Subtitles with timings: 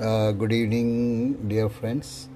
[0.00, 2.30] Uh, good evening, dear friends.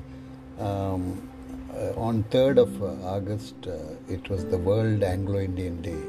[0.58, 1.26] Um,
[1.72, 6.02] uh, on 3rd of uh, August, uh, it was the World Anglo Indian Day,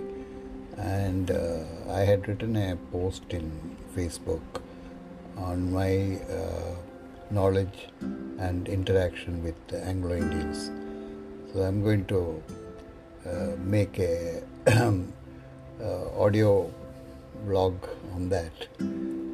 [0.76, 3.50] and uh, I had written a post in
[3.96, 4.60] Facebook
[5.38, 6.76] on my uh,
[7.32, 10.72] knowledge and interaction with Anglo Indians.
[11.54, 12.44] So I'm going to
[13.64, 14.44] make a
[16.20, 16.70] audio
[17.48, 17.76] vlog
[18.14, 19.25] on that.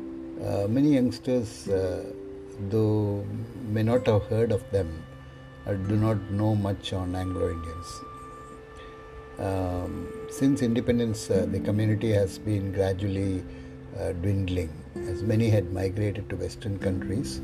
[0.46, 2.04] Uh, many youngsters, uh,
[2.70, 3.24] though
[3.70, 5.04] may not have heard of them,
[5.68, 8.02] uh, do not know much on Anglo Indians.
[9.38, 13.44] Um, since independence, uh, the community has been gradually
[14.00, 17.42] uh, dwindling, as many had migrated to Western countries,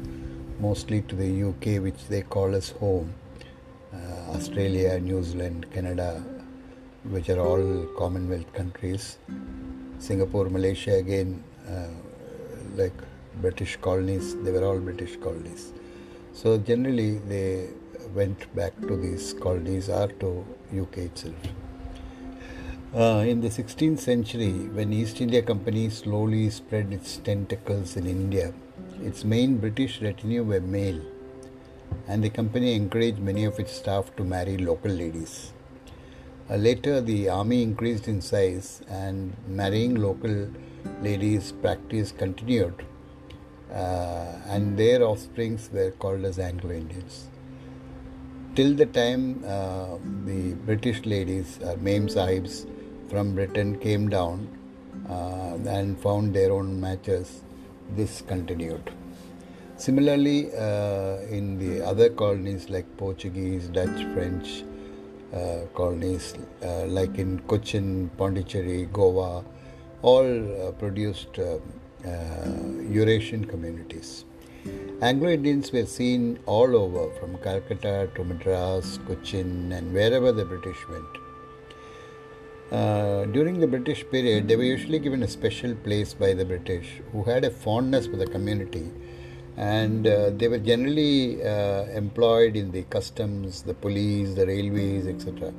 [0.59, 3.13] mostly to the UK, which they call as home,
[3.93, 6.23] uh, Australia, New Zealand, Canada,
[7.03, 9.19] which are all Commonwealth countries,
[9.99, 11.89] Singapore, Malaysia, again, uh,
[12.77, 12.93] like
[13.41, 15.73] British colonies, they were all British colonies.
[16.33, 17.69] So generally, they
[18.13, 20.45] went back to these colonies or to
[20.81, 21.35] UK itself.
[22.95, 28.53] Uh, in the 16th century, when East India Company slowly spread its tentacles in India,
[29.01, 31.01] its main British retinue were male,
[32.07, 35.53] and the company encouraged many of its staff to marry local ladies.
[36.49, 40.47] Uh, later, the army increased in size, and marrying local
[41.01, 42.85] ladies practice continued,
[43.71, 47.27] uh, and their offsprings were called as Anglo Indians.
[48.55, 52.65] Till the time uh, the British ladies, uh, Mem Sahibs
[53.09, 54.47] from Britain, came down
[55.09, 57.41] uh, and found their own matches,
[57.95, 58.91] this continued.
[59.77, 64.63] Similarly, uh, in the other colonies like Portuguese, Dutch, French
[65.33, 69.43] uh, colonies, uh, like in Cochin, Pondicherry, Goa,
[70.01, 71.57] all uh, produced uh,
[72.05, 72.09] uh,
[72.89, 74.25] Eurasian communities.
[75.01, 80.77] Anglo Indians were seen all over, from Calcutta to Madras, Cochin, and wherever the British
[80.89, 81.05] went.
[82.71, 87.01] Uh, during the British period, they were usually given a special place by the British,
[87.11, 88.91] who had a fondness for the community,
[89.55, 95.53] and uh, they were generally uh, employed in the customs, the police, the railways, etc.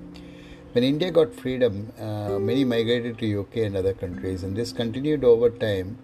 [0.72, 5.24] When India got freedom, uh, many migrated to UK and other countries, and this continued
[5.24, 5.98] over time.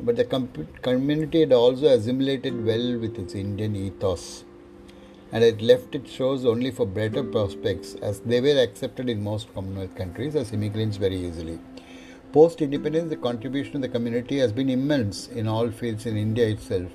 [0.00, 0.48] But the com-
[0.82, 4.44] community had also assimilated well with its Indian ethos
[5.34, 9.52] and it left its shores only for better prospects as they were accepted in most
[9.52, 11.58] Commonwealth countries as immigrants very easily.
[12.32, 16.46] Post independence, the contribution of the community has been immense in all fields in India
[16.46, 16.90] itself,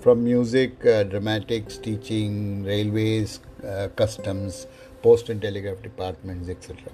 [0.00, 4.66] from music, uh, dramatics, teaching, railways, uh, customs,
[5.02, 6.92] post and telegraph departments, etc.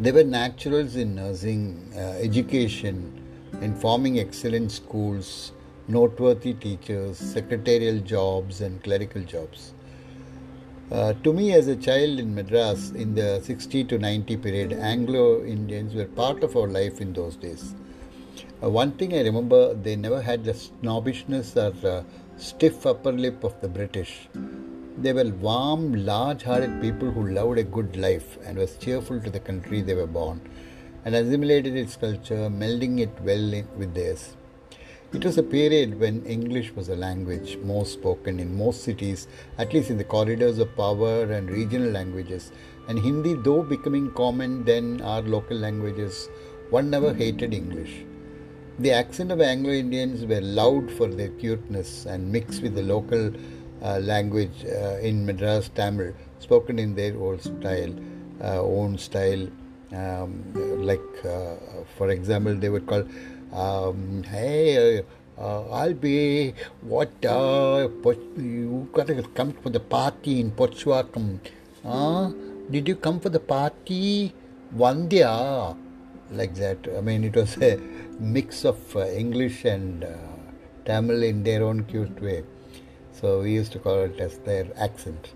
[0.00, 3.22] They were naturals in nursing, uh, education,
[3.60, 5.52] in forming excellent schools,
[5.88, 9.74] noteworthy teachers, secretarial jobs, and clerical jobs.
[10.90, 15.44] Uh, to me, as a child in Madras in the 60 to 90 period, Anglo
[15.44, 17.74] Indians were part of our life in those days.
[18.62, 22.02] Uh, one thing I remember, they never had the snobbishness or uh,
[22.36, 24.28] stiff upper lip of the British.
[25.02, 29.30] They were warm, large hearted people who loved a good life and was cheerful to
[29.30, 30.40] the country they were born
[31.04, 34.36] and assimilated its culture, melding it well in, with theirs.
[35.12, 39.26] It was a period when English was a language most spoken in most cities,
[39.58, 42.52] at least in the corridors of power and regional languages.
[42.86, 46.28] And Hindi, though becoming common then our local languages,
[46.70, 48.04] one never hated English.
[48.78, 53.32] The accent of Anglo Indians were loud for their cuteness and mixed with the local
[53.82, 57.94] language uh, in Madras Tamil, spoken in their own style,
[58.42, 59.48] uh, own style.
[59.92, 60.42] Um,
[60.86, 61.56] like, uh,
[61.98, 63.04] for example, they would call
[63.52, 65.02] um, hey,
[65.38, 67.88] uh, I'll be what uh,
[68.36, 71.40] you gotta come for the party in Purasawalkam.
[71.84, 72.30] Uh,
[72.70, 74.32] did you come for the party?
[74.74, 75.76] Vandya,
[76.30, 76.78] like that.
[76.96, 77.78] I mean, it was a
[78.18, 80.08] mix of uh, English and uh,
[80.86, 82.42] Tamil in their own cute way.
[83.12, 85.30] So we used to call it as their accent.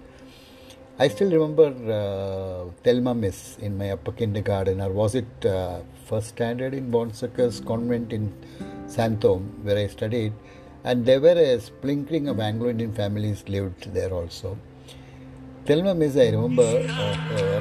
[0.99, 6.29] I still remember uh, Thelma Miss in my upper kindergarten, or was it uh, first
[6.29, 8.33] standard in Bon Secours Convent in
[8.87, 10.33] Santhome, where I studied,
[10.85, 14.57] and there were a sprinkling of Anglo Indian families lived there also.
[15.67, 17.61] Thelma Miss, I remember uh, her,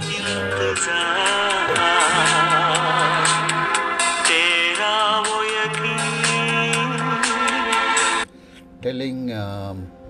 [8.82, 10.05] telling um, uh,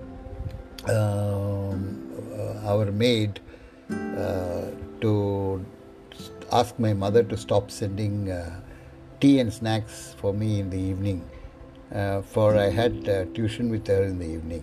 [0.88, 3.40] our maid
[3.90, 4.66] uh,
[5.00, 5.64] to
[6.52, 8.60] ask my mother to stop sending uh,
[9.20, 11.24] tea and snacks for me in the evening
[11.94, 14.62] uh, for I had uh, tuition with her in the evening.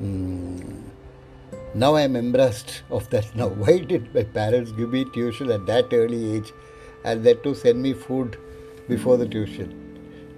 [0.00, 0.82] Mm.
[1.74, 3.34] Now I am embarrassed of that.
[3.34, 6.52] Now, why did my parents give me tuition at that early age
[7.04, 8.38] and that to send me food
[8.88, 9.84] before the tuition?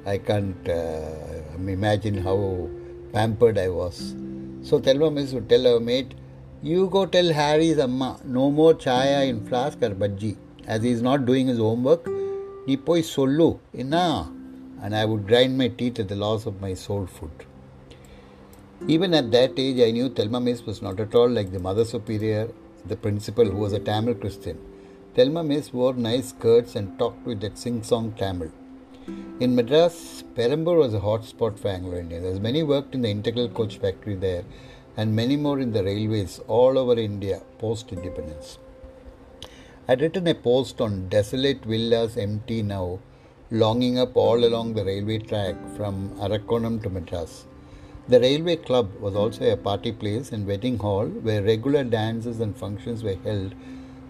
[0.06, 1.10] I can't uh,
[1.58, 2.68] imagine how
[3.12, 4.14] pampered I was.
[4.62, 6.14] So Thelma Miss would tell her mate,
[6.62, 10.36] You go tell Harry's Amma, no more chaya in flask or bhaji.
[10.66, 12.06] As he is not doing his homework,
[12.66, 14.30] ni poi sollu, inna.
[14.82, 17.30] And I would grind my teeth at the loss of my soul food.
[18.88, 21.84] Even at that age, I knew Thelma Miss was not at all like the Mother
[21.84, 22.50] Superior,
[22.86, 24.58] the principal who was a Tamil Christian.
[25.14, 28.50] Thelma Miss wore nice skirts and talked with that sing song Tamil.
[29.06, 33.08] In Madras, Perambur was a hot spot for Anglo Indians, as many worked in the
[33.08, 34.44] integral coach factory there
[34.96, 38.58] and many more in the railways all over India post independence.
[39.88, 42.98] I had written a post on desolate villas empty now,
[43.50, 47.46] longing up all along the railway track from Arakkonam to Madras.
[48.08, 52.54] The railway club was also a party place and wedding hall where regular dances and
[52.54, 53.54] functions were held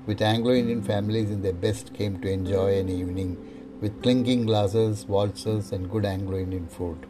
[0.06, 3.36] with Anglo Indian families in their best came to enjoy an evening
[3.80, 7.06] with clinking glasses, waltzes, and good Anglo Indian food.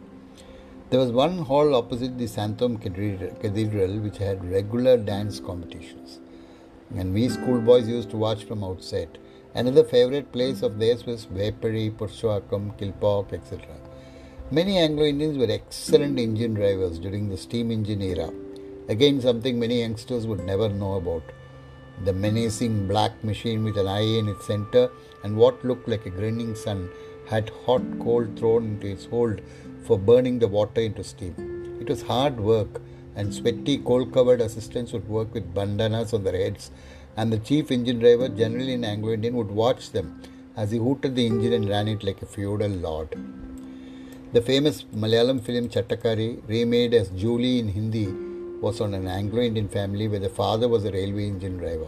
[0.89, 6.19] There was one hall opposite the Santhome Cathedral which had regular dance competitions,
[6.95, 9.17] and we schoolboys used to watch from outside.
[9.53, 13.65] Another favorite place of theirs was Vepery, Purasawalkam, Kilpauk, etc.
[14.49, 18.29] Many Anglo Indians were excellent engine drivers during the steam engine era.
[18.89, 21.23] Again, something many youngsters would never know about.
[22.05, 24.89] The menacing black machine with an eye in its center
[25.23, 26.89] and what looked like a grinning sun
[27.27, 29.41] had hot coal thrown into its hold
[29.85, 31.35] for burning the water into steam.
[31.79, 32.81] It was hard work,
[33.15, 36.71] and sweaty, coal covered assistants would work with bandanas on their heads,
[37.17, 40.21] and the chief engine driver, generally an Anglo Indian, would watch them
[40.55, 43.15] as he hooted the engine and ran it like a feudal lord.
[44.33, 48.30] The famous Malayalam film Chattakari, remade as Julie in Hindi,
[48.61, 51.87] was on an Anglo Indian family where the father was a railway engine driver.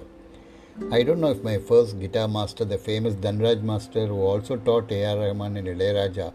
[0.91, 4.91] I don't know if my first guitar master, the famous Dhanraj master, who also taught
[4.91, 5.17] A.R.
[5.17, 6.33] Rahman and Ilayaraja,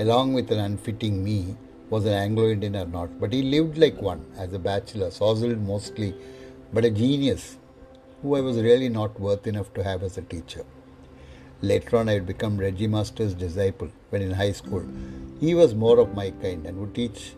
[0.00, 1.56] along with an unfitting me,
[1.90, 5.60] was an Anglo Indian or not, but he lived like one as a bachelor, sozzled
[5.60, 6.12] mostly,
[6.72, 7.56] but a genius
[8.20, 10.64] who I was really not worth enough to have as a teacher.
[11.62, 14.84] Later on, I had become Reggie Master's disciple when in high school.
[15.40, 17.34] He was more of my kind and would teach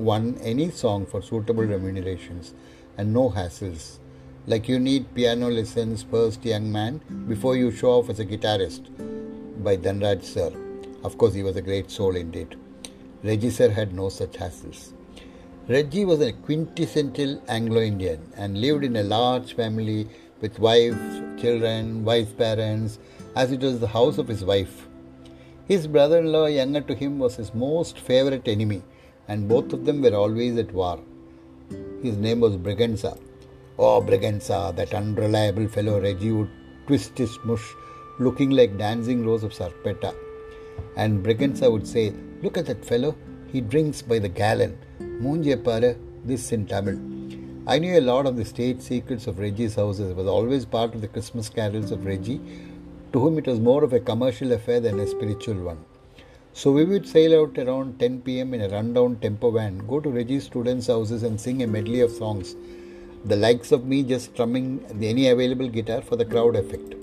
[0.00, 1.72] one any song for suitable hmm.
[1.72, 2.54] remunerations
[2.96, 3.98] and no hassles.
[4.46, 7.28] Like you need piano lessons first, young man, hmm.
[7.28, 8.88] before you show off as a guitarist
[9.62, 10.50] by Dhanraj sir.
[11.04, 12.56] Of course, he was a great soul indeed.
[13.22, 14.92] Reggie sir had no such hassles.
[15.68, 20.08] Reggie was a quintessential Anglo Indian and lived in a large family
[20.40, 20.98] with wife,
[21.40, 22.98] children, wife's parents,
[23.36, 24.88] as it was the house of his wife.
[25.68, 28.82] His brother in law, younger to him, was his most favorite enemy,
[29.30, 30.98] and both of them were always at war.
[32.04, 33.12] His name was Braganza.
[33.78, 36.50] Oh, Braganza, that unreliable fellow Reggie would
[36.88, 37.66] twist his mush,
[38.18, 40.12] looking like dancing rose of Sarpatta.
[40.96, 42.12] And Braganza would say,
[42.42, 43.14] Look at that fellow,
[43.52, 44.76] he drinks by the gallon.
[45.00, 45.94] Munje para,
[46.24, 46.98] this in Tamil.
[47.68, 50.10] I knew a lot of the state secrets of Reggie's houses.
[50.10, 52.40] It was always part of the Christmas carols of Reggie,
[53.12, 55.78] to whom it was more of a commercial affair than a spiritual one.
[56.52, 60.10] So we would sail out around 10 pm in a rundown tempo van, go to
[60.10, 62.56] Reggie's students' houses and sing a medley of songs,
[63.24, 66.94] the likes of me just strumming any available guitar for the crowd effect.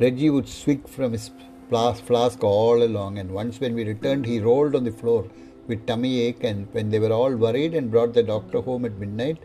[0.00, 1.30] Reggie would swig from his
[1.70, 5.28] flask all along, and once when we returned, he rolled on the floor
[5.66, 6.42] with tummy ache.
[6.42, 9.38] And when they were all worried and brought the doctor home at midnight,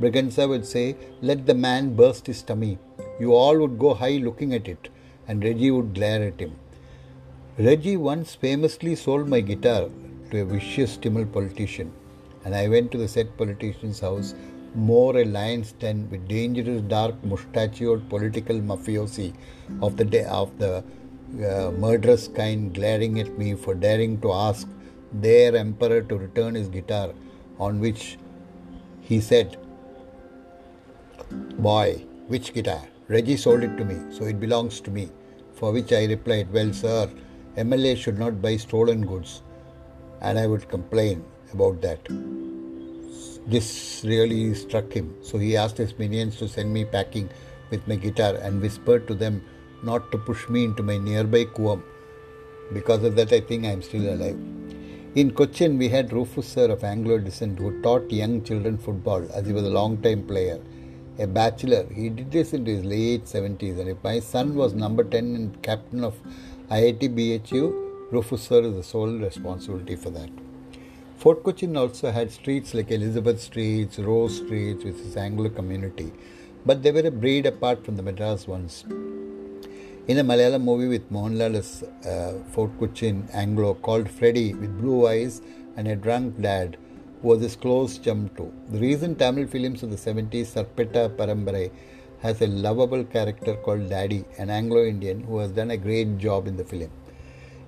[0.00, 2.78] Braganza would say, Let the man burst his tummy.
[3.20, 4.88] You all would go high looking at it
[5.28, 6.54] and Reggie would glare at him.
[7.58, 9.88] Reggie once famously sold my guitar
[10.30, 11.90] to a vicious Tamil politician,
[12.44, 14.34] and I went to the said politician's house,
[14.74, 19.32] more a lion's den with dangerous, dark, mustachioed political mafiosi
[19.80, 20.84] of the day of the
[21.42, 24.68] uh, murderous kind glaring at me for daring to ask
[25.14, 27.14] their emperor to return his guitar,
[27.58, 28.18] on which
[29.00, 29.56] he said,
[31.30, 32.82] Boy, which guitar?
[33.08, 35.08] Reggie sold it to me, so it belongs to me.
[35.54, 37.08] For which I replied, Well, sir,
[37.56, 39.42] MLA should not buy stolen goods.
[40.20, 42.00] And I would complain about that.
[43.46, 47.28] This really struck him, so he asked his minions to send me packing
[47.70, 49.42] with my guitar and whispered to them
[49.82, 51.82] not to push me into my nearby Cooum.
[52.72, 54.38] Because of that, I think I am still alive.
[55.14, 59.46] In Cochin, we had Rufus sir of Anglo descent who taught young children football as
[59.46, 60.60] he was a long time player
[61.18, 61.86] a bachelor.
[61.92, 63.78] He did this in his late 70s.
[63.78, 66.14] And if my son was number 10 and captain of
[66.68, 70.28] IIT BHU, Rufus sir is the sole responsibility for that.
[71.16, 76.12] Fort Cochin also had streets like Elizabeth Streets, Rose Streets, which is Anglo community,
[76.64, 78.82] but they were a breed apart from the Madras ones.
[80.08, 85.06] In a Malayalam movie with Mohanlal as uh, Fort Cochin Anglo called Freddy with blue
[85.06, 85.42] eyes
[85.76, 86.76] and a drunk dad,
[87.22, 88.52] who was his close chum too.
[88.70, 91.70] The recent Tamil films of the 70s, Sarpatta Parambarai,
[92.20, 96.46] has a lovable character called Daddy, an Anglo Indian who has done a great job
[96.46, 96.90] in the film.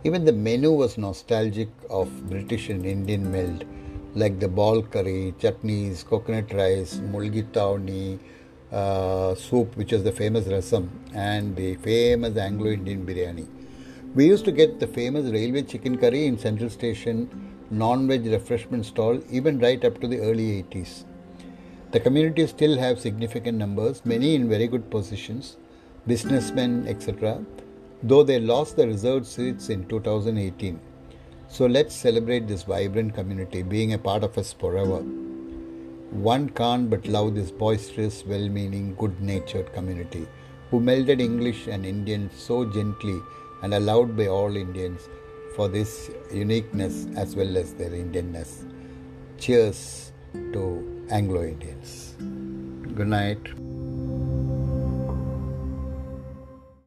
[0.04, 3.64] Even the menu was nostalgic of British and Indian meld,
[4.14, 8.18] like the ball curry, chutneys, coconut rice, mulgi tawni,
[8.72, 13.46] uh, soup, which is the famous rasam, and the famous Anglo Indian biryani.
[14.14, 17.28] We used to get the famous railway chicken curry in Central Station
[17.70, 21.04] non veg refreshment stall even right up to the early 80s.
[21.90, 25.56] The community still have significant numbers, many in very good positions,
[26.06, 27.44] businessmen, etc
[28.02, 30.80] though they lost the reserved seats in 2018.
[31.48, 34.98] So let's celebrate this vibrant community being a part of us forever.
[36.10, 40.26] One can't but love this boisterous, well meaning, good natured community
[40.70, 43.18] who melded English and Indian so gently
[43.62, 45.08] and allowed by all Indians
[45.56, 48.64] for this uniqueness as well as their Indianness.
[49.38, 50.12] Cheers
[50.52, 52.14] to Anglo Indians.
[52.94, 53.38] Good night.